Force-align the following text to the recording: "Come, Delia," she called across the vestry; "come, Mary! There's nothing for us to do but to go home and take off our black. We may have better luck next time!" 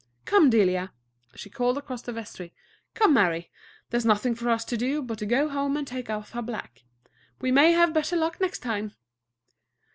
"Come, 0.25 0.49
Delia," 0.49 0.91
she 1.35 1.51
called 1.51 1.77
across 1.77 2.01
the 2.01 2.11
vestry; 2.11 2.55
"come, 2.95 3.13
Mary! 3.13 3.51
There's 3.91 4.03
nothing 4.03 4.33
for 4.33 4.49
us 4.49 4.65
to 4.65 4.75
do 4.75 5.03
but 5.03 5.19
to 5.19 5.27
go 5.27 5.47
home 5.47 5.77
and 5.77 5.85
take 5.85 6.09
off 6.09 6.35
our 6.35 6.41
black. 6.41 6.81
We 7.39 7.51
may 7.51 7.73
have 7.73 7.93
better 7.93 8.15
luck 8.17 8.41
next 8.41 8.63
time!" 8.63 8.93